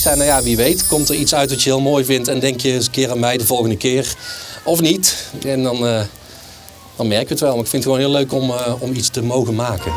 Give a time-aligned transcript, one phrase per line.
[0.00, 2.28] Ik zei, nou ja, wie weet, komt er iets uit wat je heel mooi vindt
[2.28, 4.14] en denk je eens een keer aan mij de volgende keer.
[4.64, 5.30] Of niet.
[5.44, 6.00] En dan, uh,
[6.96, 7.50] dan merk je het wel.
[7.50, 9.92] Maar ik vind het gewoon heel leuk om, uh, om iets te mogen maken.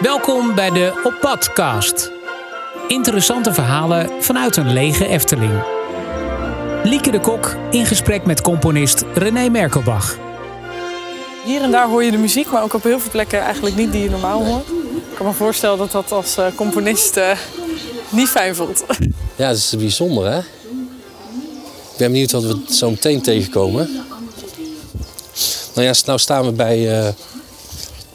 [0.00, 2.10] Welkom bij de Op Padcast.
[2.88, 5.62] Interessante verhalen vanuit een lege Efteling.
[6.82, 10.16] Lieke de Kok in gesprek met componist René Merkelbach.
[11.44, 13.92] Hier en daar hoor je de muziek, maar ook op heel veel plekken eigenlijk niet
[13.92, 14.81] die je normaal hoort.
[15.22, 17.38] Ik kan me voorstellen dat dat als uh, componist uh,
[18.10, 18.84] niet fijn voelt.
[19.36, 20.38] Ja, dat is bijzonder hè.
[20.38, 24.04] Ik ben benieuwd wat we zo meteen tegenkomen.
[25.74, 27.08] Nou ja, nou staan we bij, uh,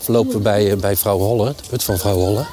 [0.06, 2.46] lopen we bij, bij vrouw Holle, de put van vrouw Holle.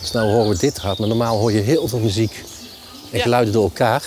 [0.00, 2.44] Dus nou horen we dit hard, maar normaal hoor je heel veel muziek
[3.10, 4.02] en geluiden door elkaar.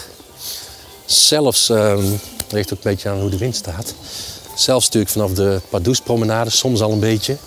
[1.05, 1.97] Zelfs, uh,
[2.49, 3.93] ligt ook een beetje aan hoe de wind staat.
[4.55, 7.37] Zelfs natuurlijk vanaf de Pardoespromenade, soms al een beetje.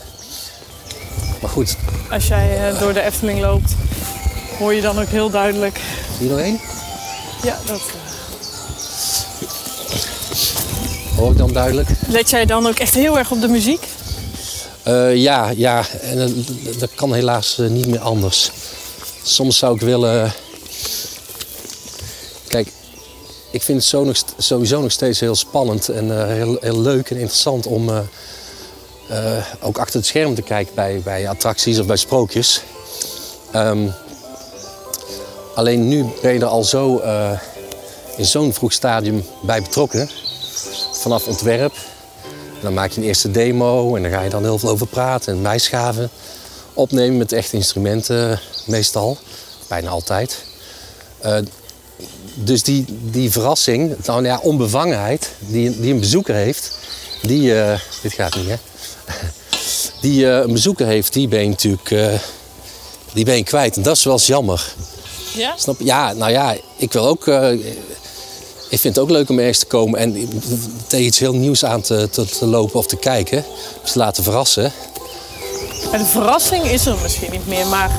[1.45, 1.77] Maar goed.
[2.11, 3.75] Als jij uh, door de Efteling loopt,
[4.59, 5.81] hoor je dan ook heel duidelijk.
[6.19, 6.61] Hier nog één?
[7.43, 7.81] Ja, dat.
[11.17, 11.89] Hoor ik dan duidelijk?
[12.09, 13.87] Let jij dan ook echt heel erg op de muziek?
[14.89, 15.85] Uh, ja, ja.
[16.01, 18.51] En uh, dat kan helaas niet meer anders.
[19.23, 20.33] Soms zou ik willen.
[22.49, 22.69] Kijk,
[23.51, 27.17] ik vind het zo nog, sowieso nog steeds heel spannend en heel, heel, leuk en
[27.17, 27.91] interessant om
[29.11, 32.63] uh, ook achter het scherm te kijken bij, bij attracties of bij sprookjes.
[33.55, 33.93] Um,
[35.55, 37.03] alleen nu ben je er al zo
[38.17, 40.11] in zo'n vroeg stadium bij betrokken.
[40.93, 41.75] Vanaf ontwerp.
[42.63, 45.35] Dan maak je een eerste demo en dan ga je dan heel veel over praten
[45.35, 46.11] en bijschaven.
[46.75, 49.19] Opnemen met echte instrumenten meestal,
[49.69, 50.45] bijna altijd
[52.35, 56.73] dus die, die verrassing, nou ja, onbevangenheid die, die een bezoeker heeft,
[57.23, 57.53] die,
[58.03, 58.57] dit gaat niet hè,
[60.05, 62.07] die uh, een bezoeker heeft, die ben je natuurlijk uh,
[63.13, 63.77] die ben je kwijt.
[63.77, 64.75] En dat is wel eens jammer.
[65.37, 65.55] Ja?
[65.57, 65.85] Snap je?
[65.85, 67.27] Ja, nou ja, ik wil ook,
[68.69, 70.29] ik vind het ook leuk om ergens te komen en
[70.87, 73.45] tegen iets heel nieuws aan te, te, te lopen of te kijken.
[73.83, 74.73] Dus te laten verrassen.
[75.93, 77.91] En de verrassing is er misschien niet meer, maar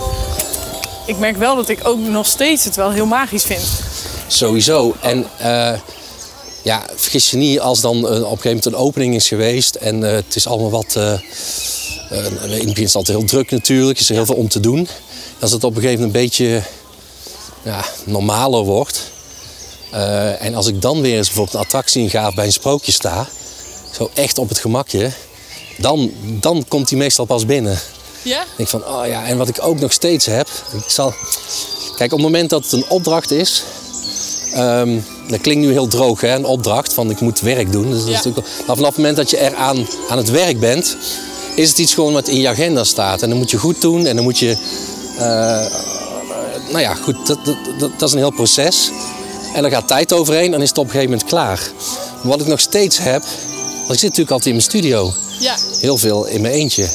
[1.05, 3.63] ik merk wel dat ik ook nog steeds het wel heel magisch vind.
[4.27, 4.95] Sowieso.
[5.01, 5.71] En uh,
[6.61, 9.75] ja, vergis je niet als dan uh, op een gegeven moment een opening is geweest
[9.75, 10.97] en het is allemaal wat.
[12.09, 14.59] In het begin is het altijd heel druk natuurlijk, is er heel veel om te
[14.59, 14.87] doen.
[15.39, 16.63] Als het op een gegeven moment een beetje
[17.63, 19.01] ja, normaler wordt.
[20.39, 23.27] en als ik dan weer eens bijvoorbeeld een attractie inga bij een sprookje sta,
[23.93, 25.11] zo echt op het gemakje,
[25.77, 27.79] dan, dan komt die meestal pas binnen.
[28.21, 28.41] Ja?
[28.41, 31.13] Ik denk van, oh ja, en wat ik ook nog steeds heb, ik zal.
[31.95, 33.63] Kijk, op het moment dat het een opdracht is,
[34.57, 36.35] Um, dat klinkt nu heel droog, hè?
[36.35, 37.89] een opdracht van ik moet werk doen.
[37.89, 38.17] Dus dat ja.
[38.17, 38.47] is natuurlijk...
[38.67, 40.97] Maar vanaf het moment dat je eraan aan het werk bent,
[41.55, 43.21] is het iets gewoon wat in je agenda staat.
[43.21, 44.57] En dan moet je goed doen en dan moet je.
[45.17, 45.65] Uh,
[46.71, 48.91] nou ja, goed, dat, dat, dat, dat, is een heel proces.
[49.53, 51.69] En dan gaat tijd overheen en is het op een gegeven moment klaar.
[52.21, 55.13] Maar wat ik nog steeds heb, want ik zit natuurlijk altijd in mijn studio.
[55.39, 55.55] Ja.
[55.79, 56.87] Heel veel in mijn eentje.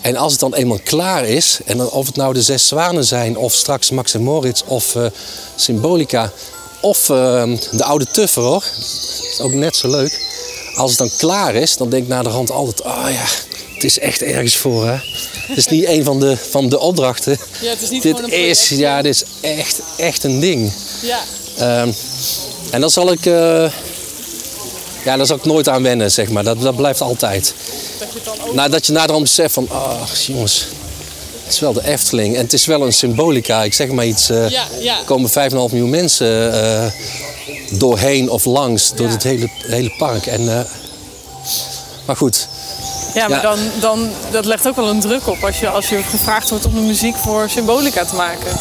[0.00, 3.04] En als het dan eenmaal klaar is, en dan of het nou de Zes Zwanen
[3.04, 5.06] zijn, of straks Max en Moritz, of uh,
[5.56, 6.32] Symbolica,
[6.80, 10.20] of uh, de Oude Tuffer hoor, dat is ook net zo leuk.
[10.74, 13.24] Als het dan klaar is, dan denk ik naar de hand altijd, oh ja,
[13.78, 14.96] het is echt ergens voor hè.
[15.46, 17.38] Het is niet een van de, van de opdrachten.
[17.60, 20.72] Ja, het is niet dit gewoon een is, ja, dit is echt, echt een ding.
[21.02, 21.80] Ja.
[21.82, 21.94] Um,
[22.70, 23.72] en dan zal ik, uh,
[25.04, 26.44] ja, daar zal ik nooit aan wennen, zeg maar.
[26.44, 27.54] Dat, dat blijft altijd.
[27.98, 28.70] Dat je dan ook...
[28.70, 30.66] Dat je naderhand beseft van, oh jongens,
[31.44, 32.36] het is wel de Efteling.
[32.36, 33.62] En het is wel een symbolica.
[33.62, 34.98] Ik zeg maar iets, uh, Ja, ja.
[34.98, 36.86] er komen 5,5 miljoen mensen uh,
[37.78, 39.12] doorheen of langs, door Ja.
[39.12, 40.26] het hele, hele park.
[40.26, 40.60] En, uh,
[42.06, 42.48] maar goed,
[43.18, 43.42] Ja, maar.
[43.42, 46.66] Dan, dan, dat legt ook wel een druk op als je, als je gevraagd wordt
[46.66, 48.52] om de muziek voor Symbolica te maken.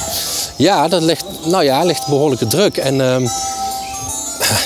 [0.56, 2.78] ja, dat legt, nou ja, legt behoorlijke druk.
[2.78, 3.24] En ehm,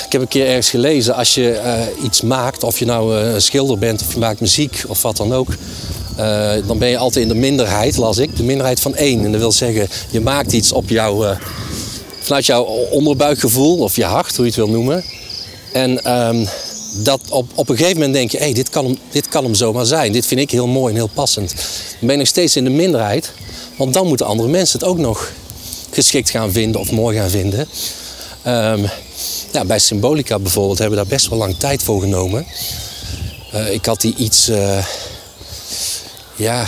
[0.06, 3.32] ik heb een keer ergens gelezen, als je eh, iets maakt, of je nou eh,
[3.32, 5.48] een schilder bent of je maakt muziek of wat dan ook,
[6.16, 9.24] eh, dan ben je altijd in de minderheid, las ik, de minderheid van één.
[9.24, 11.36] En dat wil zeggen, je maakt iets op jouw,
[12.20, 15.04] vanuit jouw onderbuikgevoel of je hart, hoe je het wil noemen.
[15.72, 16.44] En ehm,
[16.92, 19.54] dat op, op een gegeven moment denk je, hey, dit, kan hem, dit kan hem
[19.54, 20.12] zomaar zijn.
[20.12, 21.54] Dit vind ik heel mooi en heel passend.
[21.98, 23.32] Dan ben nog steeds in de minderheid,
[23.76, 25.32] want dan moeten andere mensen het ook nog
[25.90, 27.68] geschikt gaan vinden of mooi gaan vinden.
[28.42, 28.86] Ehm,
[29.52, 32.46] ja, bij Symbolica bijvoorbeeld hebben we daar best wel lang tijd voor genomen.
[33.52, 34.86] Eh, ik had die iets, eh,
[36.36, 36.66] ja,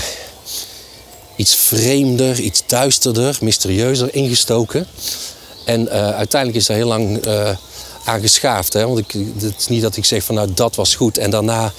[1.36, 4.86] iets vreemder, iets duisterder, mysterieuzer ingestoken.
[5.64, 7.20] En eh, uiteindelijk is daar heel lang
[8.04, 8.72] aan geschaafd.
[8.72, 8.86] Hè?
[8.86, 11.72] Want ik, het is niet dat ik zeg van nou dat was goed en daarna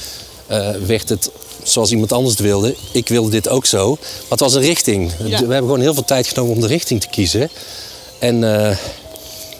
[0.47, 1.29] eh, werd het
[1.63, 2.75] zoals iemand anders het wilde.
[2.91, 3.89] Ik wilde dit ook zo.
[3.99, 5.11] Maar het was een richting.
[5.17, 5.25] Ja.
[5.25, 7.49] We hebben gewoon heel veel tijd genomen om de richting te kiezen.
[8.19, 8.77] En eh,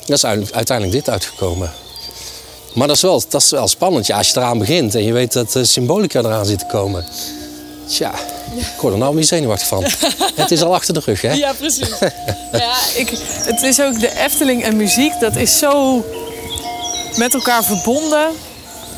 [0.06, 1.74] dat is uiteindelijk, uiteindelijk dit uitgekomen.
[2.74, 4.06] Maar dat is, wel, dat is wel spannend.
[4.06, 7.06] Ja, als je eraan begint en je weet dat de symbolica eraan zit te komen.
[7.88, 8.14] Tja,
[8.56, 9.84] ik word er nou weer zenuwachtig van.
[10.36, 11.34] het is al achter de rug, hè?
[11.34, 11.90] Ja, precies.
[12.52, 13.10] ja, ik,
[13.46, 16.04] het is ook de Efteling en muziek, dat is zo
[17.18, 18.28] met elkaar verbonden.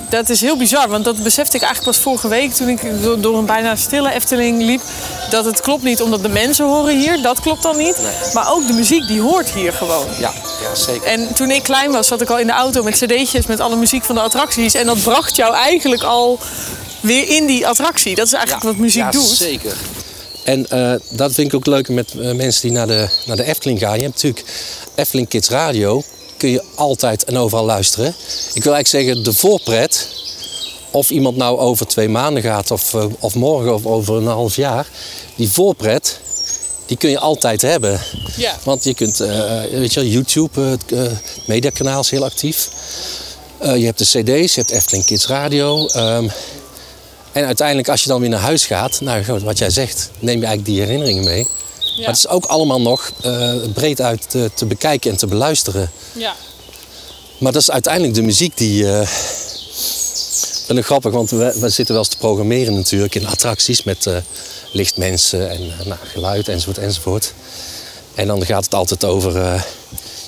[0.09, 2.81] Dat is heel bizar, want dat besefte ik eigenlijk pas vorige week toen ik
[3.21, 4.81] door, een bijna stille Efteling liep.
[5.29, 7.97] Dat het klopt niet omdat de mensen horen hier, dat klopt dan niet.
[8.33, 10.05] Maar ook de muziek die hoort hier gewoon.
[10.19, 11.07] Ja, ja zeker.
[11.07, 13.75] En toen ik klein was, zat ik al in de auto met cd'tjes met alle
[13.75, 14.73] muziek van de attracties.
[14.73, 16.39] En dat bracht jou eigenlijk al
[16.99, 18.15] weer in die attractie.
[18.15, 19.27] Dat is eigenlijk wat muziek ja, doet.
[19.27, 19.75] zeker.
[20.43, 23.43] En eh, dat vind ik ook leuk met eh, mensen die naar de, naar de
[23.43, 23.97] Efteling gaan.
[23.97, 24.45] Je hebt natuurlijk
[24.95, 26.03] Efteling Kids Radio.
[26.37, 28.15] Kun je altijd en overal luisteren.
[28.53, 30.07] Ik wil eigenlijk zeggen, de voorpret.
[30.91, 34.55] Of iemand nou over twee maanden gaat of, eh, of morgen of over een half
[34.55, 34.87] jaar.
[35.35, 36.19] Die voorpret,
[36.87, 37.99] die kun je altijd hebben.
[38.35, 38.57] Ja.
[38.63, 42.69] Want je kunt, eh, weet je YouTube, eh, het eh, mediakanaal is heel actief.
[43.61, 45.87] Je hebt de cd's, je hebt Efteling Kids Radio.
[45.87, 46.27] ehm,
[47.31, 50.45] en uiteindelijk als je dan weer naar huis gaat, nou wat jij zegt, neem je
[50.45, 51.47] eigenlijk die herinneringen mee.
[51.97, 55.91] Maar het is ook allemaal nog eh, breed uit te, te bekijken en te beluisteren.
[56.13, 56.35] Ja.
[57.37, 58.91] Maar dat is uiteindelijk de muziek die...
[58.91, 59.09] eh
[60.67, 64.05] dat is grappig, want we, we zitten wel eens te programmeren natuurlijk in attracties met
[64.05, 64.15] eh,
[64.71, 67.33] lichtmensen en nou, geluid enzovoort enzovoort.
[68.15, 69.65] En dan gaat het altijd over,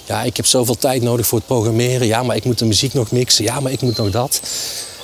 [0.06, 2.08] ja ik heb zoveel tijd nodig voor het programmeren.
[2.08, 3.44] Ja, maar ik moet de muziek nog mixen.
[3.44, 4.42] Ja, maar ik moet nog dat.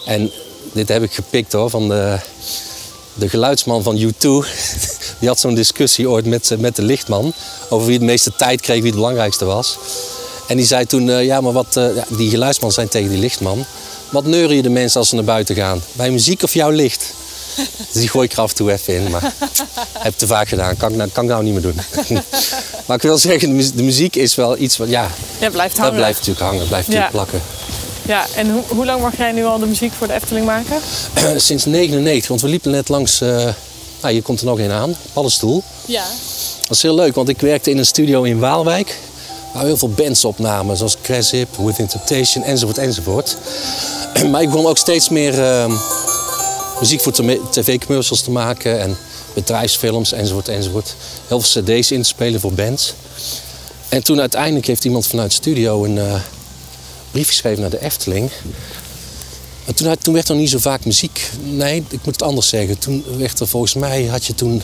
[0.06, 0.31] En
[0.73, 2.17] dit heb ik gepikt hoor, van de,
[3.13, 4.27] de geluidsman van U2.
[5.19, 7.33] Die had zo'n discussie ooit met, eh, met de lichtman
[7.69, 9.77] over wie de meeste tijd kreeg, wie het belangrijkste was.
[10.47, 13.65] En die zei toen, eh, ja, maar wat, eh, die geluidsman zei tegen die lichtman...
[14.09, 15.81] Wat neuren je de mensen als ze naar buiten gaan?
[15.94, 17.13] Bij muziek of jouw licht?
[17.91, 19.33] Dus die gooi ik er af en toe even in, maar
[20.00, 20.77] heb te vaak gedaan.
[20.77, 21.79] Kan ik, nou- kan ik nou niet meer doen.
[22.85, 25.09] maar ik wil zeggen, de mu- de muziek is wel iets wat, ja,
[25.39, 26.00] Ja, blijft dat hangen.
[26.00, 27.19] blijft natuurlijk hangen, blijft natuurlijk Ja.
[27.23, 27.41] plakken.
[28.07, 30.77] Ja, en hoe, hoe lang mag jij nu al de muziek voor de Efteling maken?
[31.38, 33.21] Sinds 99, want we liepen net langs,
[34.06, 35.63] nou hier komt er nog een aan, Paddenstoel.
[35.86, 36.06] Ja.
[36.62, 39.00] Dat is heel leuk, want ik werkte in een studio in Waalwijk.
[39.54, 43.38] Waar heel veel bands opnamen, zoals Crasip, Within Temptation, enzovoort, enzovoort.
[44.31, 45.81] Maar ik begon ook steeds meer eh,
[46.80, 47.13] muziek voor
[47.50, 48.98] tv-commercials te maken en
[49.34, 50.96] bedrijfsfilms, enzovoort, enzovoort.
[51.28, 52.94] Heel veel cd's in te spelen voor bands.
[53.90, 56.16] En toen uiteindelijk heeft iemand vanuit de studio een eh,
[57.12, 58.31] brief geschreven naar de Efteling.
[59.65, 61.29] Maar toen, werd er niet zo vaak muziek.
[61.44, 62.79] Nee, ik moet het anders zeggen.
[62.79, 64.62] Toen werd er volgens mij, had je toen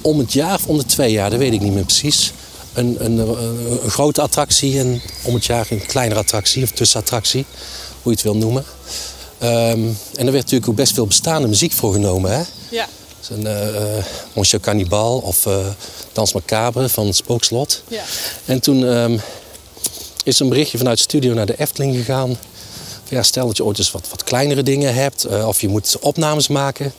[0.00, 2.32] om het jaar of om de twee jaar, dat weet ik niet meer precies.
[2.72, 7.44] Een, een, een, een grote attractie en om het jaar een kleinere attractie of tussenattractie,
[8.02, 8.64] hoe je het wil noemen.
[9.38, 9.80] Ehm,
[10.14, 12.32] en er werd natuurlijk ook best veel bestaande muziek voor genomen.
[12.32, 12.42] Hè?
[12.70, 12.88] Ja.
[13.20, 15.66] Zo'n eh eh, Monsieur Cannibal of eh
[16.12, 17.82] Dans Macabre van Spookslot.
[17.88, 18.02] Ja.
[18.44, 19.18] En toen ehm,
[20.24, 22.38] is een berichtje vanuit de studio naar de Efteling gegaan.
[23.08, 25.96] Ja, stel dat je ooit eens wat, wat kleinere dingen hebt eh, of je moet
[26.00, 26.92] opnames maken.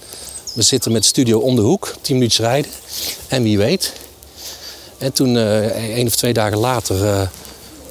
[0.53, 2.71] We zitten met studio om de hoek, 10 minuutjes rijden.
[3.27, 3.93] En wie weet.
[4.97, 7.27] En toen, eh één of twee dagen later, eh,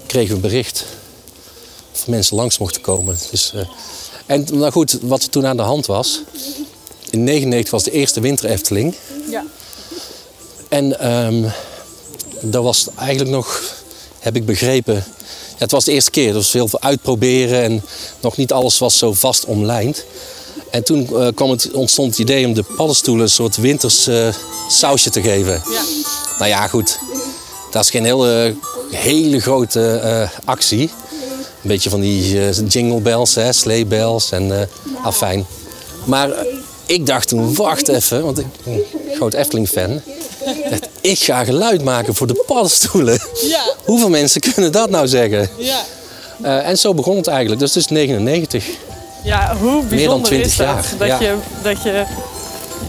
[0.06, 0.84] kregen we een bericht
[1.92, 3.18] of mensen langs mochten komen.
[3.30, 3.52] Dus,
[4.26, 6.20] en nou goed, wat er toen aan de hand was.
[7.10, 8.94] In 1999 was de eerste winter Efteling.
[9.30, 9.44] Ja.
[10.68, 11.50] En ehm
[12.40, 13.74] dat was eigenlijk nog,
[14.18, 15.04] heb ik begrepen,
[15.58, 16.28] ja, het was de eerste keer.
[16.28, 17.84] Er was heel veel uitproberen en
[18.20, 20.04] nog niet alles was zo vast omlijnd.
[20.70, 24.28] En toen eh, kwam het, ontstond het idee om de paddenstoelen een soort winters eh,
[24.70, 25.52] sausje te geven.
[25.52, 25.82] Ja.
[26.38, 26.98] Nou ja, goed.
[27.70, 28.54] Dat is geen hele,
[28.90, 30.90] hele grote eh, actie.
[31.62, 34.68] Een beetje van die jingle bells, hè, sleigh bells en
[35.02, 35.46] afijn.
[36.04, 36.30] Maar
[36.86, 38.82] ik dacht toen, wacht even, want ik ben een
[39.14, 40.02] groot Efteling-fan.
[41.08, 43.20] Ik ga geluid maken voor de paddenstoelen.
[43.48, 43.60] Ja.
[43.84, 45.48] Hoeveel mensen kunnen dat nou zeggen?
[45.56, 45.80] Ja.
[46.42, 47.60] Eh, en zo begon het eigenlijk.
[47.60, 48.66] Dus het is 99.
[49.22, 50.66] Ja, hoe bijzonder Meer dan 20 is dat?
[50.66, 51.18] jaar, Dat, ja.
[51.20, 52.04] je, dat je...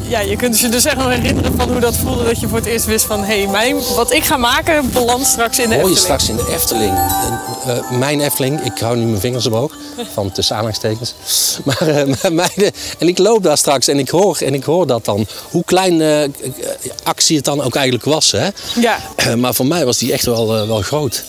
[0.09, 2.57] Ja, je kunt je dus echt nog herinneren van hoe dat voelde dat je voor
[2.57, 3.23] het eerst wist van...
[3.23, 6.21] hé, hey, mijn, wat ik ga maken belandt straks in de Hoor je Efteling.
[6.21, 6.93] straks in de Efteling.
[7.65, 9.73] Eh, eh, mijn Efteling, ik hou nu mijn vingers omhoog,
[10.13, 11.13] van tussen aanhalingstekens.
[11.65, 14.87] Maar, eh, maar mijn- en ik loop daar straks en ik hoor, en ik hoor
[14.87, 15.25] dat dan.
[15.51, 16.29] Hoe klein eh, eh,
[17.03, 18.31] actie het dan ook eigenlijk was.
[18.31, 18.47] Hè?
[18.79, 18.97] Ja.
[19.35, 21.23] Maar voor mij was die echt wel, eh, wel groot.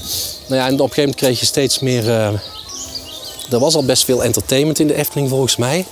[0.47, 2.09] Nou ja, en op een gegeven moment kreeg je steeds meer...
[2.11, 2.29] eh,
[3.51, 5.85] er was al best veel entertainment in de Efteling volgens mij.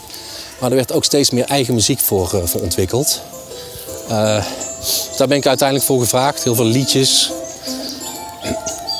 [0.60, 3.20] Maar er werd ook steeds meer eigen muziek voor, eh, voor ontwikkeld.
[4.08, 4.44] Eh,
[5.16, 6.44] daar ben ik uiteindelijk voor gevraagd.
[6.44, 7.30] Heel veel liedjes.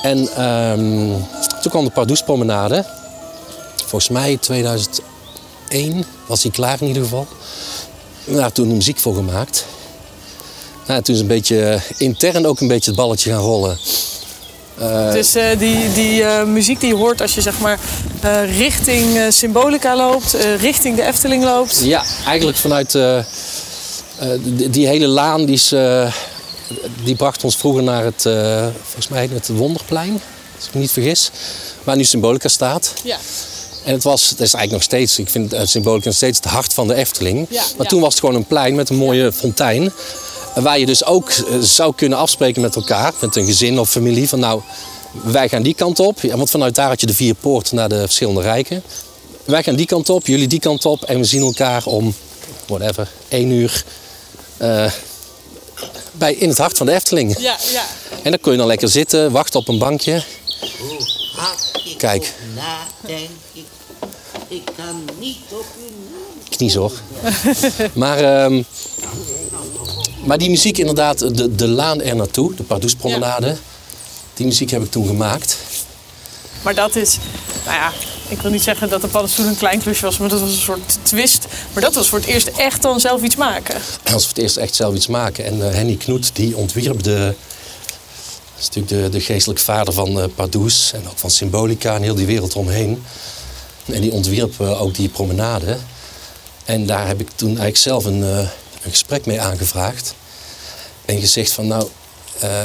[0.01, 1.11] En ehm,
[1.61, 2.85] toen kwam de Pardoespromenade.
[3.75, 5.17] Volgens mij 2001
[5.69, 7.27] 2001 was hij klaar in ieder geval.
[8.25, 9.65] Daar toen muziek voor gemaakt.
[10.87, 13.77] Nou, toen is een beetje eh, intern ook een beetje het balletje gaan rollen.
[15.11, 17.79] Dus uh, die, die uh, muziek die je hoort als je zeg maar
[18.57, 21.81] richting Symbolica loopt, richting de Efteling loopt.
[21.83, 22.91] Ja, eigenlijk vanuit
[24.43, 25.73] die, die, hele laan die, is,
[27.03, 28.21] die bracht ons vroeger naar het,
[28.83, 30.21] volgens mij het Wonderplein,
[30.55, 31.31] als ik me niet vergis.
[31.83, 32.93] Waar nu Symbolica staat.
[33.03, 33.17] Ja.
[33.83, 36.47] En het was, het is eigenlijk nog steeds, ik vind het Symbolica nog steeds het
[36.47, 37.47] hart van de Efteling.
[37.49, 37.89] Ja, maar ja.
[37.89, 39.91] toen was het gewoon een plein met een mooie fontein.
[40.55, 44.29] Waar je dus ook zou kunnen afspreken met elkaar, met een gezin of familie.
[44.29, 44.61] Van nou,
[45.11, 46.21] wij gaan die kant op.
[46.21, 48.83] Want vanuit daar had je de vier poorten naar de verschillende rijken.
[49.45, 51.03] Wij gaan die kant op, jullie die kant op.
[51.03, 52.15] En we zien elkaar om,
[52.67, 53.83] whatever, één uur
[54.61, 54.91] uh,
[56.11, 57.39] bij, in het hart van de Efteling.
[57.39, 57.83] Ja, ja.
[58.23, 60.23] En dan kun je dan lekker zitten, wachten op een bankje.
[61.97, 62.33] Kijk.
[62.55, 63.65] Nadenk ik,
[64.47, 66.09] ik kan niet op u
[66.49, 66.91] Knies hoor.
[67.93, 68.65] maar, um,
[70.23, 73.47] maar die muziek inderdaad, de, de laan er naartoe, de Pardoespromenade.
[73.47, 73.57] Ja.
[74.33, 75.57] Die muziek heb ik toen gemaakt.
[76.61, 77.17] Maar dat is,
[77.65, 77.91] nou ja,
[78.27, 80.55] ik wil niet zeggen dat de paddenstoel een klein klusje was, maar dat was een
[80.55, 81.45] soort twist.
[81.73, 83.75] Maar dat was voor het eerst echt dan zelf iets maken.
[84.03, 85.45] Dat was voor het eerst echt zelf iets maken.
[85.45, 87.35] En uh, Henny Knoet, die ontwierp de,
[88.53, 92.01] dat is natuurlijk de, de geestelijk vader van uh, Pardoes en ook van Symbolica en
[92.01, 93.03] heel die wereld omheen.
[93.85, 95.77] En die ontwierp uh, ook die promenade.
[96.65, 98.39] En daar heb ik toen eigenlijk zelf een, uh,
[98.83, 100.13] een gesprek mee aangevraagd.
[101.05, 101.87] En gezegd van nou,
[102.43, 102.63] uh,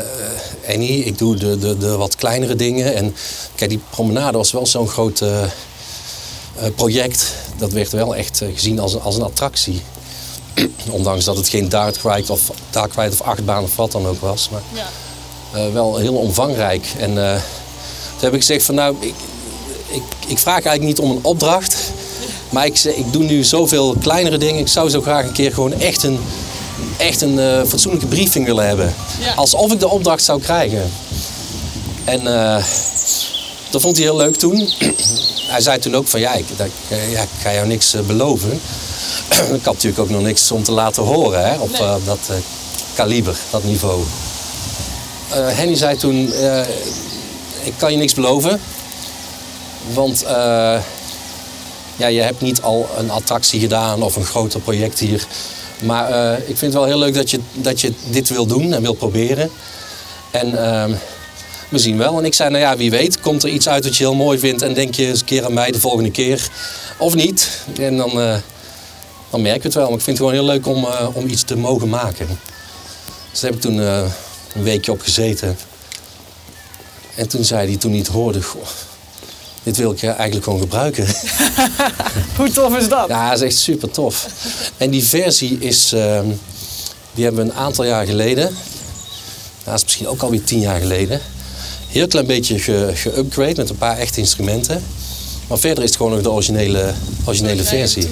[0.68, 2.94] Annie, ik doe de, de, de wat kleinere dingen.
[2.94, 3.14] En
[3.54, 5.44] kijk, die promenade was wel zo'n groot uh,
[6.74, 7.34] project.
[7.56, 9.82] Dat werd wel echt gezien als een, als een attractie.
[10.90, 14.20] Ondanks dat het geen dark ride of, dark ride of achtbaan of wat dan ook
[14.20, 14.48] was.
[14.48, 15.70] Maar ja.
[15.72, 16.86] wel heel omvangrijk.
[16.98, 19.14] En toen heb ik gezegd van nou, ik,
[19.86, 21.76] ik, ik vraag eigenlijk niet om een opdracht.
[22.54, 24.60] Maar ik, ik doe nu zoveel kleinere dingen.
[24.60, 26.18] Ik zou zo graag een keer gewoon echt een,
[26.96, 28.94] echt een uh, fatsoenlijke briefing willen hebben.
[29.20, 29.34] Ja.
[29.34, 30.90] Alsof ik de opdracht zou krijgen.
[32.04, 32.64] En uh,
[33.70, 34.68] dat vond hij heel leuk toen.
[35.52, 38.60] hij zei toen ook van ja, ik, dat, ja, ik ga jou niks uh, beloven.
[39.58, 41.98] ik had natuurlijk ook nog niks om te laten horen hè, op Nee.
[42.04, 42.30] dat
[42.94, 44.02] kaliber, dat niveau.
[45.28, 46.32] Henny zei toen,
[47.62, 48.60] ik kan je niks beloven.
[49.92, 50.24] Want
[51.96, 55.26] ja, je hebt niet al een attractie gedaan of een groter project hier.
[55.82, 58.72] Maar uh, ik vind het wel heel leuk dat je, dat je dit wil doen
[58.72, 59.50] en wil proberen.
[60.30, 60.84] En uh,
[61.68, 62.18] we zien wel.
[62.18, 64.38] En ik zei, nou ja, wie weet, komt er iets uit wat je heel mooi
[64.38, 66.48] vindt en denk je eens een keer aan mij de volgende keer.
[66.98, 67.62] Of niet.
[67.78, 68.36] En dan, uh,
[69.30, 69.88] dan merk je het wel.
[69.88, 72.26] Maar ik vind het gewoon heel leuk om, uh, om iets te mogen maken.
[73.30, 75.58] Dus daar heb ik toen een weekje op gezeten.
[77.14, 78.62] En toen zei hij, toen hij het hoorde, goh,
[79.64, 81.06] dit wil ik eigenlijk gewoon gebruiken.
[82.36, 83.08] Hoe tof is dat?
[83.08, 84.26] Ja, dat is echt super tof.
[84.76, 86.20] En die versie is, uh,
[87.14, 88.56] die hebben we een aantal jaar geleden,
[89.64, 91.20] dat is misschien ook alweer tien jaar geleden,
[91.88, 92.58] heel klein beetje
[92.94, 94.84] geüpgrade ge met een paar echte instrumenten.
[95.48, 96.92] Maar verder is het gewoon nog de originele,
[97.24, 98.06] originele versie.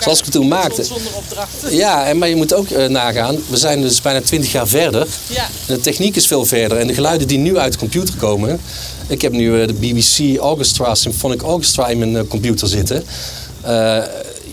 [0.00, 0.84] Zoals ik het toen maakte.
[0.84, 1.50] Zonder opdracht.
[1.70, 5.06] Ja, en, maar je moet ook uh, nagaan, we zijn dus bijna twintig jaar verder.
[5.26, 5.42] Ja.
[5.66, 6.78] En de techniek is veel verder.
[6.78, 8.60] En de geluiden die nu uit de computer komen.
[9.06, 13.04] Ik heb nu uh, de BBC Orchestra, Symphonic Orchestra in mijn uh, computer zitten.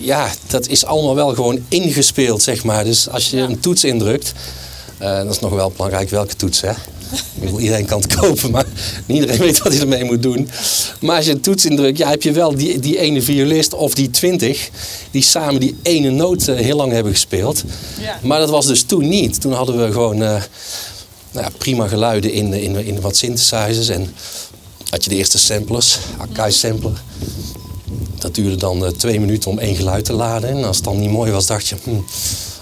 [0.01, 2.83] Ja, dat is allemaal wel gewoon ingespeeld, zeg maar.
[2.83, 3.43] Dus als je Ja.
[3.43, 4.31] een toets indrukt,
[4.97, 6.71] dat is nog wel belangrijk welke toets, hè.
[7.59, 8.65] Iedereen kan het kopen, maar
[9.05, 10.49] niet iedereen weet wat hij ermee moet doen.
[10.99, 13.93] Maar als je een toets indrukt, ja, heb je wel die, die ene violist of
[13.93, 14.69] die twintig...
[15.11, 17.63] die samen die ene noot uh, heel lang hebben gespeeld.
[18.01, 18.19] Ja.
[18.23, 19.41] Maar dat was dus toen niet.
[19.41, 20.41] Toen hadden we gewoon uh,
[21.31, 23.89] nou ja, prima geluiden in, in, in wat synthesizers.
[23.89, 24.13] En
[24.89, 27.01] had je de eerste samplers, Akai sampler.
[28.17, 30.49] Dat duurde dan uh, twee minuten om één geluid te laden.
[30.49, 31.75] En als het dan niet mooi was, dacht je...
[31.83, 31.99] Hm,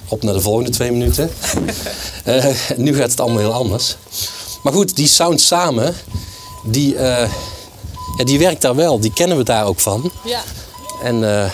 [0.09, 1.29] op naar de volgende twee minuten.
[2.25, 2.45] uh,
[2.75, 3.95] nu gaat het allemaal heel anders.
[4.63, 5.95] Maar goed, die sound samen,
[6.63, 7.31] die, uh,
[8.17, 8.99] ja, die werkt daar wel.
[8.99, 10.11] Die kennen we daar ook van.
[10.25, 10.41] Ja.
[11.03, 11.51] En uh,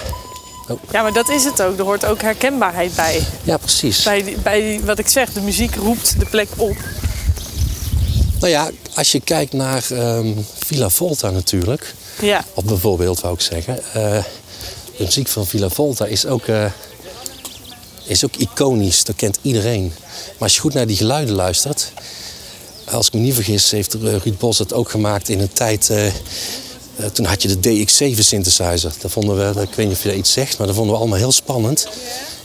[0.91, 1.77] ja, maar dat is het ook.
[1.77, 3.24] Er hoort ook herkenbaarheid bij.
[3.43, 4.03] ja, precies.
[4.03, 6.75] Bij, bij wat ik zeg, de muziek roept de plek op.
[8.39, 11.93] Nou ja, als je kijkt naar ehm, Villa Volta natuurlijk.
[12.22, 12.45] Ja.
[12.53, 13.77] Of bijvoorbeeld, wou ik zeggen.
[13.93, 14.24] eh,
[14.98, 16.65] de muziek van Villa Volta is ook, eh,
[18.05, 19.03] is ook iconisch.
[19.03, 19.83] Dat kent iedereen.
[19.83, 21.91] Maar als je goed naar die geluiden luistert...
[22.91, 25.89] Als ik me niet vergis, heeft eh, Ruud Bos het ook gemaakt in een tijd...
[25.89, 26.13] eh, eh,
[27.13, 28.93] toen had je de DX7 synthesizer.
[29.01, 31.00] Dat vonden we, ik weet niet of je dat iets zegt, maar dat vonden we
[31.00, 31.88] allemaal heel spannend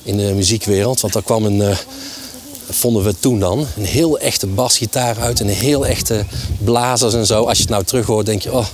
[0.02, 1.00] in de muziekwereld.
[1.00, 1.76] Want daar kwam een,
[2.70, 6.24] vonden we toen dan, een heel echte basgitaar uit en een heel echte
[6.64, 7.44] blazers en zo.
[7.44, 8.66] Als je het nou terug hoort, denk je, oh.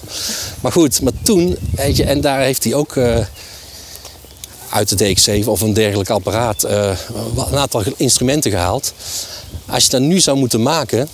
[0.60, 2.96] Maar goed, maar toen, weet je, en daar heeft hij ook,
[4.74, 6.90] uit de DX7 of een dergelijk apparaat eh,
[7.50, 8.92] een aantal instrumenten gehaald.
[9.66, 11.08] Als je dat nu zou moeten maken,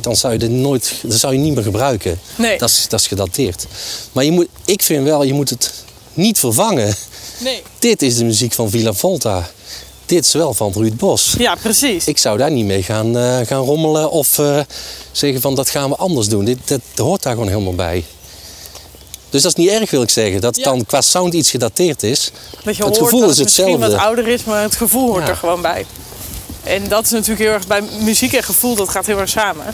[0.00, 2.18] dan zou je dit nooit, dat zou je niet meer gebruiken.
[2.36, 2.58] Nee.
[2.58, 3.66] Dat, is, dat is gedateerd.
[4.12, 5.72] Maar je moet, ik vind wel, je moet het
[6.14, 6.94] niet vervangen.
[7.38, 7.62] Nee.
[7.78, 9.50] Dit is de muziek van Villa Volta.
[10.06, 11.34] Dit is wel van Ruud Bos.
[11.38, 12.06] Ja, precies.
[12.06, 14.60] Ik zou daar niet mee gaan, eh, gaan rommelen of eh,
[15.12, 16.44] zeggen van dat gaan we anders doen.
[16.44, 18.04] Dit, dat hoort daar gewoon helemaal bij.
[19.30, 20.40] Dus dat is niet erg, wil ik zeggen.
[20.40, 20.70] Dat het Ja.
[20.70, 22.30] dan qua sound iets gedateerd is.
[22.64, 23.96] Dat je het gevoel dat is het misschien hetzelfde.
[23.96, 25.28] wat ouder is, maar het gevoel hoort Ja.
[25.30, 25.86] er gewoon bij.
[26.62, 29.64] En dat is natuurlijk heel erg bij muziek en gevoel, dat gaat heel erg samen.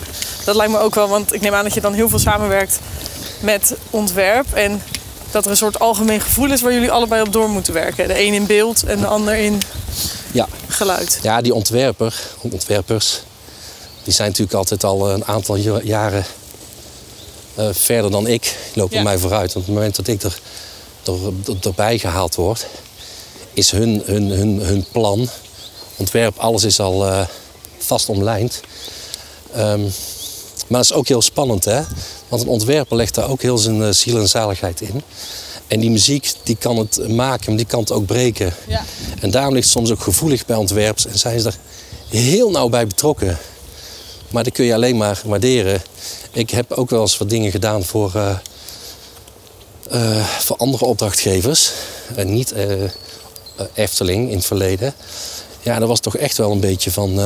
[0.45, 2.79] Dat lijkt me ook wel, want ik neem aan dat je dan heel veel samenwerkt
[3.41, 4.53] met ontwerp.
[4.53, 4.83] En
[5.31, 8.09] dat er een soort algemeen gevoel is waar jullie allebei op door moeten werken.
[8.09, 9.61] De een in beeld en de ander in
[10.33, 11.19] Ja, geluid.
[11.23, 13.21] ja die ontwerper, ontwerpers,
[14.05, 16.25] die zijn natuurlijk altijd al een aantal ja- jaren
[17.55, 18.43] eh, verder dan ik.
[18.43, 19.03] Die lopen Ja.
[19.03, 19.53] mij vooruit.
[19.53, 20.39] Want op het moment dat ik er,
[21.05, 21.13] er,
[21.47, 22.67] er- erbij gehaald word,
[23.53, 25.29] is hun, hun, hun, hun plan,
[25.97, 27.27] ontwerp, alles is al eh,
[27.79, 28.61] vast omlijnd.
[29.53, 29.81] Ehm,
[30.67, 31.81] maar dat is ook heel spannend, hè?
[32.29, 35.03] Want een ontwerper legt daar ook heel zijn eh, ziel en zaligheid in.
[35.67, 38.55] En die muziek, die kan het maken, maar die kan het ook breken.
[38.69, 38.85] Ja.
[39.21, 41.57] En daarom ligt het soms ook gevoelig bij ontwerpers en zijn ze er
[42.09, 43.39] heel nauw bij betrokken.
[44.35, 45.83] Maar dat kun je alleen maar waarderen.
[46.33, 48.37] Ik heb ook wel eens wat dingen gedaan voor, eh,
[49.91, 51.73] eh, voor andere opdrachtgevers.
[52.25, 52.67] Niet eh,
[53.75, 54.95] Efteling in het verleden.
[55.63, 57.21] Ja, dat was toch echt wel een beetje van...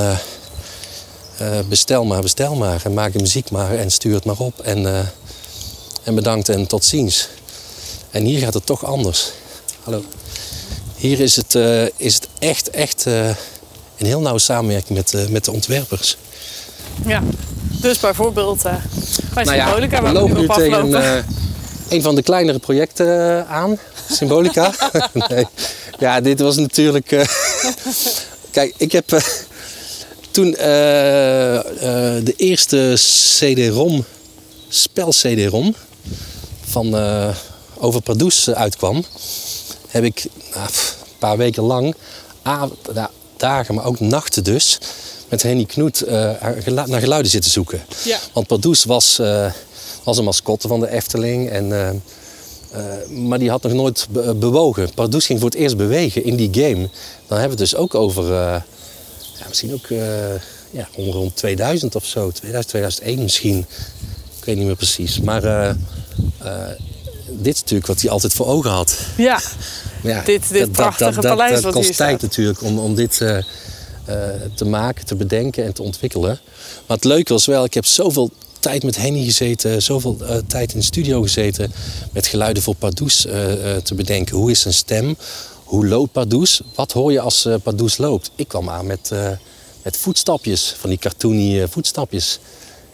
[1.68, 2.80] bestel maar, bestel maar.
[2.84, 4.60] En maak de muziek maar en stuur het maar op.
[4.60, 5.10] En,
[6.02, 7.28] en bedankt en tot ziens.
[8.10, 9.30] En hier gaat het toch anders.
[9.82, 10.02] Hallo.
[10.96, 11.54] Hier is het,
[11.96, 16.16] is het echt, echt een heel nauwe samenwerking met, met de ontwerpers.
[17.06, 17.22] Ja.
[17.80, 20.94] Dus bijvoorbeeld bij Nou ja, Symbolica, we waar we lopen nu nu op tegen een,
[20.94, 21.24] eh,
[21.88, 23.78] een van de kleinere projecten eh, aan.
[24.10, 24.72] Symbolica.
[25.28, 25.46] nee.
[25.98, 27.06] Ja, dit was natuurlijk...
[28.50, 29.22] Kijk, ik heb
[30.30, 34.04] toen de eerste CD-ROM,
[34.68, 35.74] spel-CD-ROM,
[36.64, 36.96] van
[37.74, 39.04] over Pardoes uitkwam,
[39.88, 41.94] heb ik nou, een paar weken lang,
[43.36, 44.78] dagen, maar ook nachten dus,
[45.28, 46.04] met Henny Knoet
[46.58, 47.80] gelu- naar geluiden zitten zoeken.
[48.04, 48.18] Ja.
[48.32, 49.52] Want Pardoes was, eh,
[50.04, 51.50] was een mascotte van de Efteling.
[51.50, 51.90] En, eh,
[53.10, 54.94] maar die had nog nooit be- bewogen.
[54.94, 56.88] Pardoes ging voor het eerst bewegen in die game.
[57.26, 58.64] Dan hebben we het dus ook over, ja,
[59.48, 59.86] misschien ook
[60.70, 62.30] ja, om rond 2000 of zo.
[62.30, 63.58] 2000, 2001 misschien.
[64.38, 65.20] Ik weet niet meer precies.
[65.20, 65.40] Maar
[67.30, 68.98] dit is natuurlijk wat hij altijd voor ogen had.
[69.16, 69.40] Ja,
[70.02, 73.20] ja, Dit- dit prachtige paleis dat wat kost tijd natuurlijk om, om dit
[74.54, 76.40] te maken, te bedenken en te ontwikkelen.
[76.86, 80.72] Maar het leuke was wel, ik heb zoveel tijd met Henny gezeten, zoveel eh, tijd
[80.72, 81.72] in de studio gezeten
[82.12, 84.36] met geluiden voor Pardoes eh, eh, te bedenken.
[84.36, 85.16] Hoe is zijn stem?
[85.64, 86.60] Hoe loopt Pardoes?
[86.74, 88.30] Wat hoor je als Pardoes loopt?
[88.34, 89.30] Ik kwam aan met, eh,
[89.82, 92.38] met voetstapjes, van die cartoony eh, voetstapjes.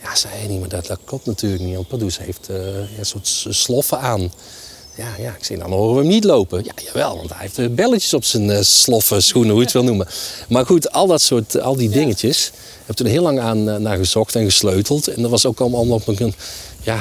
[0.03, 3.47] Ja, zei Henny, maar dat, dat klopt natuurlijk niet, want Pardoes heeft eh, een soort
[3.49, 4.33] sloffen aan.
[4.97, 6.65] Ja, ja, ik zei, dan horen we hem niet lopen.
[6.65, 9.75] Ja, jawel, want hij heeft eh, belletjes op zijn eh, sloffen, schoenen, hoe je het
[9.75, 10.07] wil noemen.
[10.49, 12.51] Maar goed, al dat soort, al die dingetjes.
[12.85, 15.09] Ik heb toen heel lang aan, eh, naar gezocht en gesleuteld.
[15.09, 16.35] En dat was ook allemaal op een
[16.83, 17.01] ja,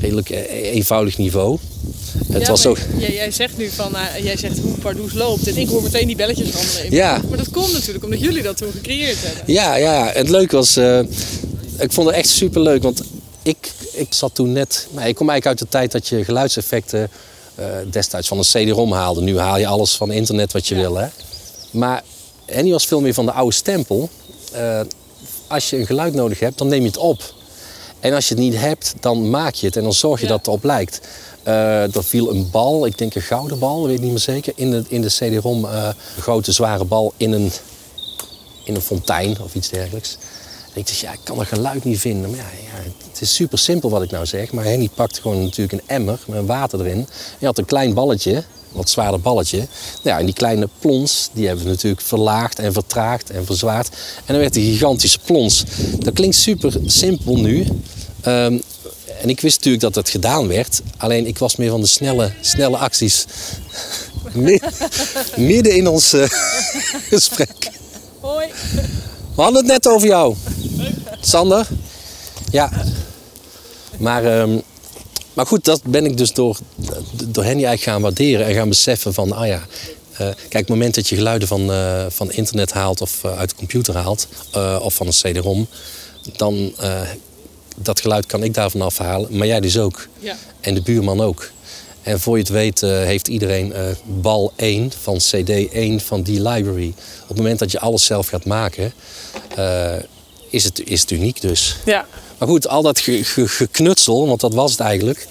[0.00, 1.58] redelijk eh, eenvoudig niveau.
[2.32, 2.78] Het was ook...
[2.98, 5.46] jij, jij zegt nu van, jij zegt hoe Pardoes loopt.
[5.46, 6.86] En ik hoor meteen die belletjes me.
[6.90, 7.22] Ja.
[7.28, 9.52] Maar dat komt natuurlijk omdat jullie dat toen gecreëerd hebben.
[9.52, 10.76] Ja, ja, het leuke was,
[11.78, 13.02] ik vond het echt super leuk, want
[13.42, 17.10] ik, ik zat toen net, nou, ik kom eigenlijk uit de tijd dat je geluidseffecten
[17.54, 19.20] eh, destijds van een CD-ROM haalde.
[19.20, 21.06] Nu haal je alles van internet wat je wil, hè.
[21.70, 22.02] Maar
[22.46, 24.08] Henny was veel meer van de oude stempel.
[24.52, 24.80] Eh,
[25.46, 27.34] als je een geluid nodig hebt, dan neem je het op.
[28.00, 30.30] En als je het niet hebt, dan maak je het en dan zorg je Ja.
[30.30, 31.00] dat het erop lijkt.
[31.42, 34.52] Eh er viel een bal, ik denk een gouden bal, weet ik niet meer zeker,
[34.56, 35.64] in de, in de CD-ROM.
[35.64, 37.52] een grote zware bal in een,
[38.64, 40.16] in een fontein of iets dergelijks.
[40.74, 42.30] En ik dacht, ja, ik kan er geluid niet vinden.
[42.30, 44.52] Maar ja, ja, het is super simpel wat ik nou zeg.
[44.52, 47.06] Maar Henny pakt gewoon natuurlijk een emmer met water erin.
[47.38, 49.56] Hij had een klein balletje, wat zwaarder balletje.
[49.56, 49.68] Nou
[50.02, 53.88] ja, en die kleine plons, die hebben we natuurlijk verlaagd en vertraagd en verzwaard.
[54.16, 55.64] En dan werd een gigantische plons.
[55.98, 57.66] Dat klinkt super simpel nu.
[58.20, 58.58] Ehm,
[59.20, 60.80] en ik wist natuurlijk dat dat gedaan werd.
[60.96, 63.24] Alleen ik was meer van de snelle, snelle acties.
[64.32, 64.62] Mid-
[65.36, 66.28] Midden in ons eh,
[67.10, 67.70] gesprek.
[68.20, 68.46] Hoi.
[69.34, 70.34] We hadden het net over jou.
[71.24, 71.68] Sander?
[72.50, 72.70] Ja.
[73.98, 74.58] Maar, ehm,
[75.34, 76.58] maar goed, dat ben ik dus door,
[77.24, 79.62] door Henny eigenlijk gaan waarderen en gaan beseffen van, ah ja,
[80.12, 83.48] eh, kijk, het moment dat je geluiden van, eh, van internet haalt of eh, uit
[83.50, 84.28] de computer haalt,
[84.82, 85.66] of van een CD-ROM,
[86.36, 86.74] dan
[87.76, 90.08] dat geluid kan ik daarvan afhalen, maar jij dus ook.
[90.18, 90.36] Ja.
[90.60, 91.50] En de buurman ook.
[92.02, 93.72] En voor je het weet heeft iedereen
[94.04, 96.94] bal 1 van CD 1 van die library.
[97.22, 98.92] Op het moment dat je alles zelf gaat maken,
[100.52, 101.76] is, het, is het uniek dus.
[101.84, 102.06] Ja.
[102.38, 105.26] Maar goed, al dat ge- ge- geknutsel, want dat was het eigenlijk,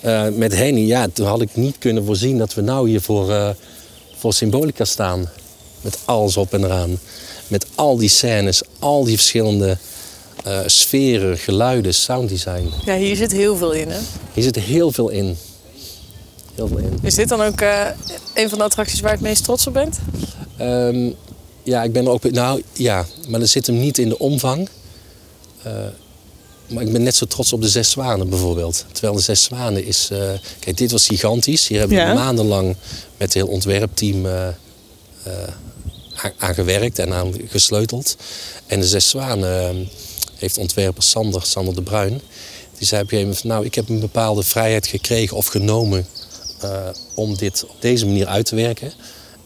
[0.00, 3.32] eh, met Henny, ja, toen had ik niet kunnen voorzien dat we nou hier voor,
[3.32, 3.48] eh,
[4.16, 5.28] voor Symbolica staan.
[5.80, 6.98] Met alles op en eraan.
[7.48, 9.78] Met al die scènes, al die verschillende
[10.44, 12.70] eh, sferen, geluiden, sounddesign.
[12.84, 13.98] ja, hier zit heel veel in, hè?
[14.34, 15.36] Hier zit heel veel in.
[16.54, 16.98] Heel veel in.
[17.02, 17.60] Is dit dan ook
[18.34, 19.98] een van de attracties waar je het meest trots op bent?
[20.56, 21.10] Ehm,
[21.62, 22.30] ja, ik ben er ook.
[22.30, 24.68] Nou ja, maar dat zit hem niet in de omvang.
[25.62, 25.72] Eh,
[26.66, 28.84] maar ik ben net zo trots op de Zes Zwanen bijvoorbeeld.
[28.92, 30.08] Terwijl de Zes Zwanen is.
[30.12, 31.68] eh, kijk, dit was gigantisch.
[31.68, 32.14] Hier hebben we Ja.
[32.14, 32.76] maandenlang met
[33.16, 34.48] het heel ontwerpteam eh,
[36.38, 38.16] aan, gewerkt en aan gesleuteld.
[38.66, 39.76] En de Zes Zwanen eh,
[40.36, 42.20] heeft ontwerper Sander, Sander de Bruin.
[42.78, 46.06] Die zei op een gegeven moment: Nou, ik heb een bepaalde vrijheid gekregen of genomen.
[47.14, 48.92] om dit op deze manier uit te werken.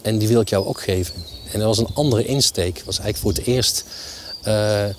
[0.02, 1.14] En die wil ik jou ook geven.
[1.61, 2.75] En dat was een andere insteek.
[2.77, 3.85] Dat was eigenlijk voor het eerst.
[4.42, 4.95] eh, eh,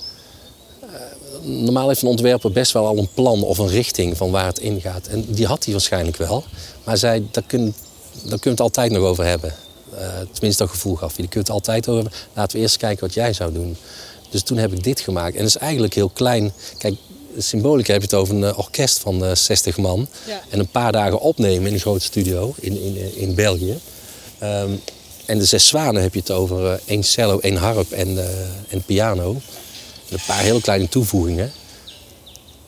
[1.43, 4.59] normaal heeft een ontwerper best wel al een plan of een richting van waar het
[4.59, 5.07] in gaat.
[5.07, 6.43] En die had hij waarschijnlijk wel.
[6.83, 7.75] Maar zei, daar kun,
[8.13, 9.53] daar kun je het altijd nog over hebben.
[9.97, 11.17] Eh, tenminste, dat gevoel gaf hij.
[11.17, 12.19] Daar kun je het altijd over hebben.
[12.33, 13.77] Laten we eerst kijken wat jij zou doen.
[14.29, 15.33] Dus toen heb ik dit gemaakt.
[15.33, 16.53] En dat is eigenlijk heel klein.
[16.77, 16.95] Kijk,
[17.37, 20.07] symbolisch heb je het over een orkest van eh, 60 man.
[20.27, 20.41] Ja.
[20.49, 23.79] En een paar dagen opnemen in een grote studio in, in, in België.
[24.39, 24.71] Ehm,
[25.27, 28.25] en de Zes Zwanen heb je het over eh, één cello, één harp en, eh,
[28.69, 29.31] en piano.
[30.09, 31.51] En een paar hele kleine toevoegingen.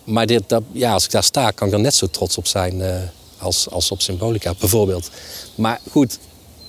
[0.03, 2.47] Maar dit, dat, ja, als ik daar sta, kan ik er net zo trots op
[2.47, 2.95] zijn eh,
[3.37, 5.09] als, als op Symbolica bijvoorbeeld.
[5.55, 6.17] Maar goed,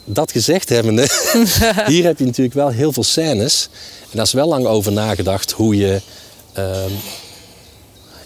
[0.05, 1.09] dat gezegd hebbende,
[1.87, 3.69] hier heb je natuurlijk wel heel veel scènes.
[4.01, 6.01] En daar is wel lang over nagedacht hoe je...
[6.53, 6.93] ehm,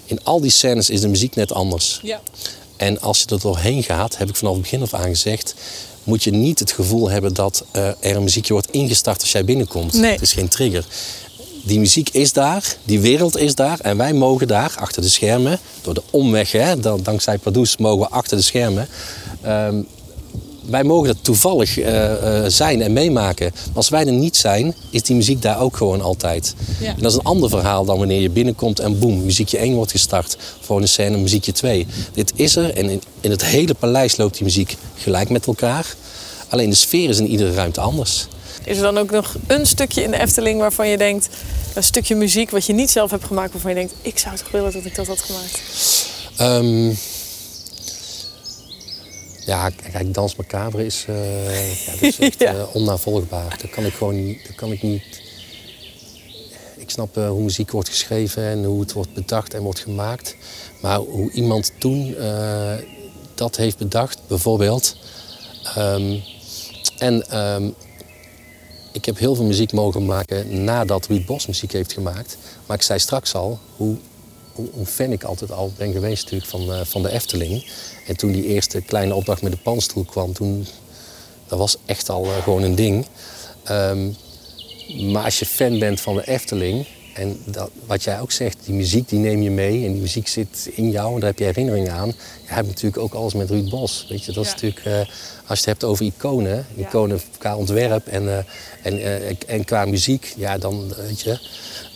[0.04, 2.00] in al die scènes is de muziek net anders.
[2.02, 2.20] Ja.
[2.76, 5.54] En als je er doorheen gaat, heb ik vanaf het begin af aan gezegd...
[6.04, 9.44] moet je niet het gevoel hebben dat eh, er een muziekje wordt ingestart als jij
[9.44, 9.92] binnenkomt.
[9.92, 10.12] Nee.
[10.12, 10.84] Het is geen trigger.
[11.62, 13.80] Die muziek is daar, die wereld is daar...
[13.80, 15.58] en wij mogen daar, achter de schermen...
[15.82, 18.88] door de omweg, hè, dan, dankzij Pardoes, mogen we achter de schermen...
[19.42, 19.82] ehm,
[20.66, 23.50] wij mogen dat toevallig eh, eh, zijn en meemaken.
[23.54, 26.54] Maar als wij er niet zijn, is die muziek daar ook gewoon altijd.
[26.80, 26.88] Ja.
[26.88, 29.90] En dat is een ander verhaal dan wanneer je binnenkomt en boem, muziekje 1 wordt
[29.90, 30.36] gestart.
[30.60, 31.86] Voor een scène muziekje 2.
[32.12, 35.94] Dit is er en in, in het hele paleis loopt die muziek gelijk met elkaar.
[36.48, 38.26] Alleen de sfeer is in iedere ruimte anders.
[38.64, 41.28] Is er dan ook nog een stukje in de Efteling waarvan je denkt...
[41.74, 43.52] een stukje muziek wat je niet zelf hebt gemaakt...
[43.52, 45.62] waarvan je denkt, ik zou toch willen dat ik dat had gemaakt?
[46.36, 46.94] Ehm,
[49.46, 52.54] ja, kijk, Dans Macabre is, eh, ja, dat is echt Ja.
[52.54, 53.58] eh, onnavolgbaar.
[53.60, 55.22] Dat kan ik gewoon dat kan ik niet...
[56.76, 60.36] Ik snap eh, hoe muziek wordt geschreven en hoe het wordt bedacht en wordt gemaakt.
[60.80, 62.16] Maar hoe iemand toen
[63.34, 64.96] dat heeft bedacht, bijvoorbeeld...
[65.74, 66.18] ehm,
[66.98, 67.70] en ehm,
[68.92, 72.36] ik heb heel veel muziek mogen maken nadat Ruud Bos muziek heeft gemaakt.
[72.66, 73.96] Maar ik zei straks al hoe,
[74.52, 77.64] hoe, hoe fan ik altijd al ben geweest natuurlijk van, van de Efteling.
[78.06, 80.66] En toen die eerste kleine opdracht met de panstoel kwam, toen,
[81.48, 83.06] dat was echt al eh, gewoon een ding.
[83.64, 84.08] Ehm,
[85.12, 88.74] maar als je fan bent van de Efteling, en dat, wat jij ook zegt, die
[88.74, 91.44] muziek die neem je mee en die muziek zit in jou en daar heb je
[91.44, 92.08] herinneringen aan.
[92.46, 94.06] Je hebt natuurlijk ook alles met Ruud Bos.
[94.08, 94.98] Weet je, dat is natuurlijk, eh,
[95.46, 96.86] als je het hebt over iconen, Ja.
[96.86, 98.44] iconen qua ontwerp en, eh,
[98.82, 101.38] en, en qua muziek, ja dan weet je.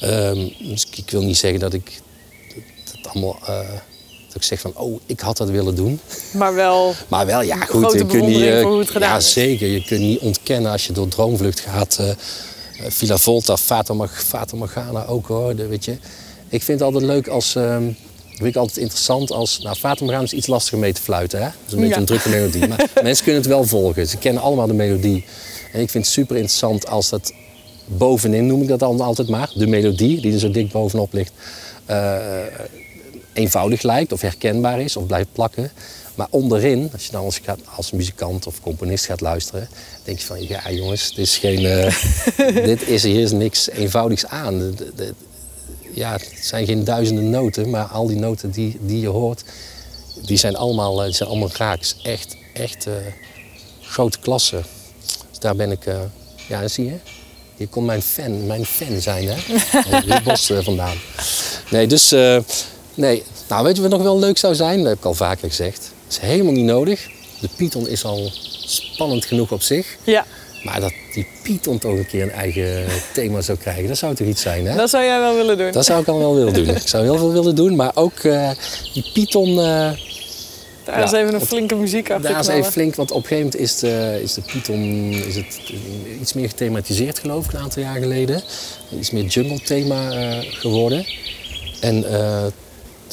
[0.01, 2.01] ehm, dus ik, wil niet zeggen dat ik
[2.85, 3.38] dat allemaal,
[4.38, 6.01] ik zeg van, oh, ik had dat willen doen.
[6.33, 6.94] Maar wel...
[7.09, 7.92] Maar wel, ja, goed.
[7.92, 9.33] Je kunt niet, hoe het gedaan ja, is.
[9.33, 9.68] zeker.
[9.68, 11.96] Je kunt niet ontkennen als je door Droomvlucht gaat.
[12.01, 12.11] eh,
[12.88, 15.57] Villa Volta, Fata, Mag Fata Morgana ook hoor.
[15.57, 15.92] De, weet je.
[16.48, 17.55] Ik vind het altijd leuk als.
[17.55, 17.83] ehm,
[18.29, 19.59] vind ik altijd interessant als.
[19.62, 21.38] Nou, Fata Morgana is iets lastiger mee te fluiten.
[21.38, 21.44] Hè?
[21.44, 22.01] Dat is een beetje Ja.
[22.01, 22.68] een drukke melodie.
[22.68, 24.07] Maar mensen kunnen het wel volgen.
[24.09, 25.24] Ze kennen allemaal de melodie.
[25.72, 27.33] En ik vind het super interessant als dat
[27.85, 29.51] bovenin, noem ik dat dan altijd maar.
[29.55, 31.33] De melodie die er zo dik bovenop ligt.
[31.87, 32.27] eh,
[33.38, 35.70] eenvoudig lijkt of herkenbaar is of blijft plakken.
[36.14, 37.40] Maar onderin, als je dan als,
[37.77, 39.68] als muzikant of componist gaat luisteren,
[40.05, 41.94] denk je van ja jongens, dit is geen, eh,
[42.64, 44.59] dit is, hier is niks eenvoudigs aan.
[44.59, 45.14] De- de- de-
[45.94, 49.42] ja, het zijn geen duizenden noten, maar al die noten die, die je hoort,
[50.27, 51.77] die zijn allemaal, eh, die zijn allemaal raak.
[51.79, 52.92] Het is echt, echt eh,
[53.83, 54.62] grote klasse.
[55.31, 56.01] Dus daar ben ik, eh,
[56.48, 56.96] ja zie je.
[57.57, 59.37] Hier komt mijn fan, mijn fan zijn, hè?
[60.24, 60.96] Bos vandaan.
[61.70, 62.14] Nee, dus,
[62.99, 63.23] nee.
[63.49, 64.79] Nou, weet je wat nog wel leuk zou zijn?
[64.79, 65.93] Dat heb ik al vaker gezegd.
[66.07, 67.09] Dat is helemaal niet nodig.
[67.41, 68.31] De Python is al
[68.67, 69.97] spannend genoeg op zich.
[70.05, 70.27] Ja,
[70.65, 74.27] Maar dat die Python toch een keer een eigen thema zou krijgen, dat zou toch
[74.27, 74.77] iets zijn, hè?
[74.77, 75.73] dat zou jij wel willen doen.
[75.73, 76.69] Dat zou ik al wel willen doen.
[76.69, 78.51] Ik zou heel veel willen doen, maar ook eh,
[78.93, 79.91] die Python, eh,
[80.85, 83.29] Daar is Ja, even een flinke muziek achter Daar is even flink, want op een
[83.29, 85.61] gegeven moment is de, is de Python is het
[86.21, 88.43] iets meer gethematiseerd, geloof ik, een aantal jaar geleden.
[88.99, 91.07] Iets meer jungle-thema eh, geworden.
[91.81, 92.05] En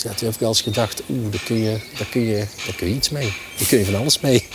[0.01, 2.75] ja, toen heb ik wel eens gedacht, oeh, daar kun, je, daar, kun je, daar
[2.75, 3.33] kun je iets mee.
[3.57, 4.47] Daar kun je van alles mee.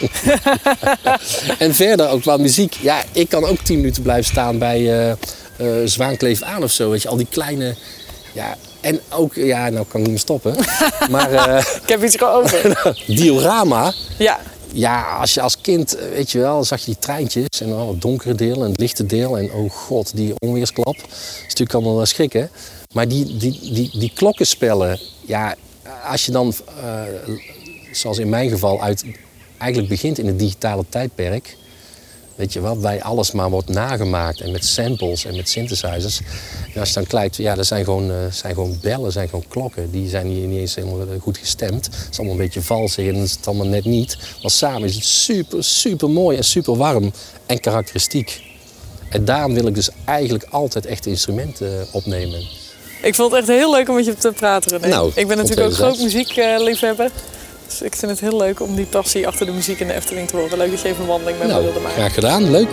[1.59, 2.77] en verder ook qua muziek.
[2.81, 5.17] Ja, ik kan ook tien minuten blijven staan bij eh eh
[5.85, 6.91] Zwaankleef aan of zo.
[6.91, 7.75] Weet je, al die kleine...
[8.33, 10.55] Ja, en ook, ja, nou kan ik niet meer stoppen.
[11.11, 12.95] maar eh Ik heb iets over.
[13.07, 14.41] diorama, ja,
[14.73, 18.01] ja, als je als kind, weet je wel, zag je die treintjes en dan het
[18.01, 19.39] donkere deel en het lichte deel.
[19.39, 20.97] En oh god, die onweersklap.
[20.97, 22.51] Dat is natuurlijk allemaal wel schrikken.
[22.95, 25.55] Maar die, die, die, die klokkenspellen, ja,
[26.05, 27.03] als je dan, eh,
[27.93, 29.05] zoals in mijn geval, uit,
[29.59, 31.57] eigenlijk begint in het digitale tijdperk.
[32.35, 36.21] Weet je wel, waarbij alles maar wordt nagemaakt en met samples en met synthesizers.
[36.75, 39.49] En als je dan kijkt, ja, dat zijn gewoon, eh, zijn gewoon bellen, zijn gewoon
[39.49, 39.91] klokken.
[39.91, 41.85] Die zijn hier niet eens helemaal eh, goed gestemd.
[41.87, 44.19] Het is allemaal een beetje vals en is het allemaal net niet.
[44.43, 47.13] Maar samen is het super, super mooi en super warm
[47.47, 48.43] en karakteristiek.
[49.11, 52.60] En daarom wil ik dus eigenlijk altijd echte instrumenten opnemen.
[53.03, 54.89] Ik vond het echt heel leuk om met je te praten, René.
[54.89, 57.11] Nou, ik ben natuurlijk ook groot muziekliefhebber.
[57.67, 60.29] Dus ik vind het heel leuk om die passie achter de muziek in de Efteling
[60.29, 60.59] te horen.
[60.59, 61.97] Leuk dat je even een wandeling met me Nou, wilde maken.
[61.99, 62.69] graag gedaan, leuk.